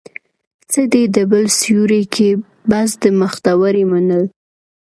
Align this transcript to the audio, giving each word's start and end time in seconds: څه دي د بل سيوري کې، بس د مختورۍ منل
څه 0.71 0.81
دي 0.93 1.03
د 1.15 1.17
بل 1.31 1.45
سيوري 1.59 2.03
کې، 2.15 2.29
بس 2.69 2.89
د 3.03 3.03
مختورۍ 3.21 3.83
منل 3.91 4.23